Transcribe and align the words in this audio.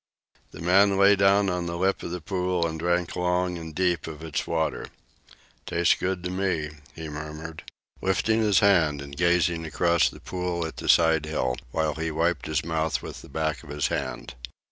The 0.49 0.61
man 0.61 0.97
lay 0.97 1.15
down 1.15 1.47
on 1.47 1.67
the 1.67 1.77
lip 1.77 2.01
of 2.01 2.09
the 2.09 2.21
pool 2.21 2.65
and 2.65 2.79
drank 2.79 3.15
long 3.15 3.59
and 3.59 3.75
deep 3.75 4.07
of 4.07 4.23
its 4.23 4.47
water. 4.47 4.87
"Tastes 5.67 5.93
good 5.93 6.23
to 6.23 6.31
me," 6.31 6.71
he 6.95 7.07
murmured, 7.07 7.61
lifting 8.01 8.39
his 8.41 8.61
head 8.61 8.99
and 8.99 9.15
gazing 9.15 9.63
across 9.63 10.09
the 10.09 10.19
pool 10.19 10.65
at 10.65 10.77
the 10.77 10.89
side 10.89 11.27
hill, 11.27 11.55
while 11.69 11.93
he 11.93 12.09
wiped 12.09 12.47
his 12.47 12.65
mouth 12.65 13.03
with 13.03 13.21
the 13.21 13.29
back 13.29 13.61
of 13.61 13.69
his 13.69 13.89
hand. 13.89 14.33